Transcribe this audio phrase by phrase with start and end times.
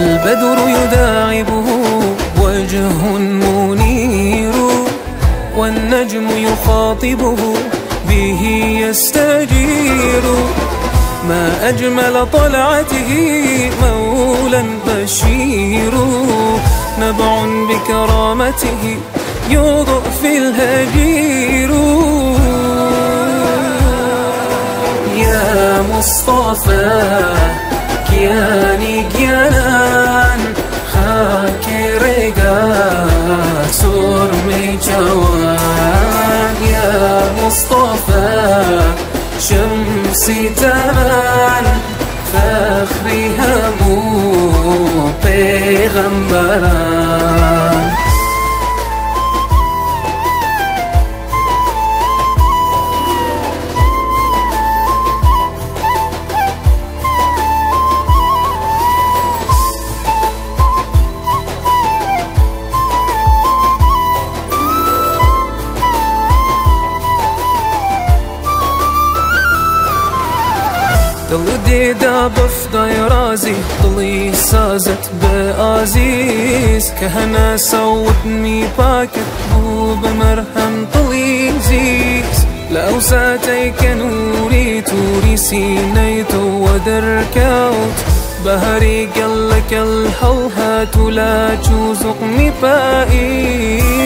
[0.00, 1.64] البدر يداعبه
[2.42, 2.88] وجه
[3.18, 4.52] منير
[5.56, 7.36] والنجم يخاطبه
[8.08, 8.40] به
[8.88, 10.22] يستجير
[11.28, 13.10] ما أجمل طلعته
[13.82, 15.92] مولا بشير
[17.00, 18.96] نبع بكرامته
[19.50, 21.70] يضفي الهجير
[25.16, 27.34] يا مصطفى
[28.10, 29.67] كياني كيانان
[39.38, 41.66] شمسي تمان
[42.32, 43.98] فخري همو
[45.22, 47.37] پیغمبران
[71.30, 81.36] دڵ دێدا بەفدای رازی دڵی سازت بە ئازیز کە هەنا سەوتنی پاکت بوو بەمەرهەم دڵی
[81.68, 82.38] زیز
[82.72, 87.98] لە ئەو ساتەی کە نووری تووری سینەی تۆوە دەرکەوت
[88.44, 89.82] بەهەری گەڵەکە
[90.20, 93.96] هەڵ هات و لا چوزقمی پائیز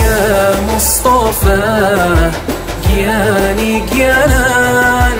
[0.00, 0.22] يا
[0.68, 2.51] مصطفى
[2.94, 5.18] گیانی گیانان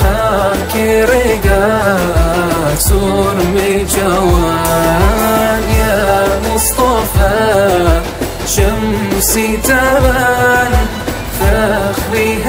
[0.00, 1.96] خاک رگا
[2.78, 3.54] سرم
[3.86, 8.00] جوان یا مصطفى
[8.46, 10.72] شمسی تبان
[11.38, 12.41] فخری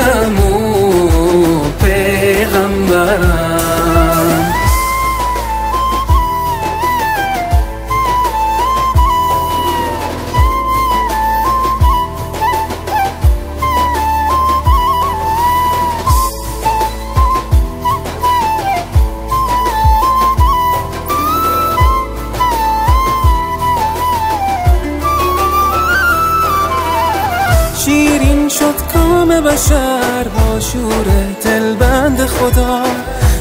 [27.86, 31.06] شیرین شد کام بشر با شور
[31.44, 32.84] دلبند خدا.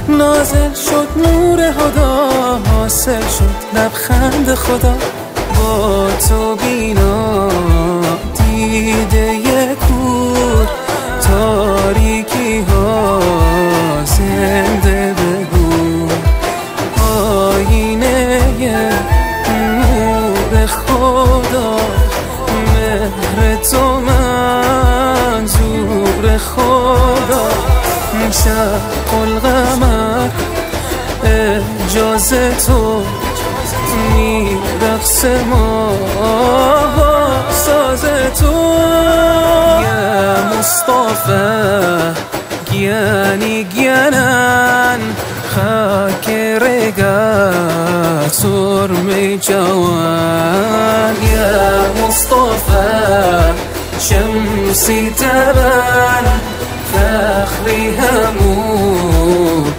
[0.08, 2.28] نازل شد نور هدا
[2.66, 4.94] حاصل شد لبخند خدا.
[5.56, 7.48] با تو بینا
[8.36, 9.51] دیده
[28.30, 30.28] شق القمر
[31.24, 33.02] اجازه تو
[34.14, 35.92] میرقص ما
[37.50, 38.04] ساز
[38.40, 38.52] تو.
[39.82, 42.12] یا مصطفى
[42.70, 45.00] گیانی گیانن
[45.54, 46.28] خاک
[46.60, 47.52] رگا
[48.30, 51.16] سرم جوان.
[51.32, 53.52] یا مصطفى
[53.98, 56.24] شمسی تبان
[56.92, 58.54] فخری همو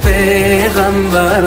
[0.03, 1.43] پیغمبران.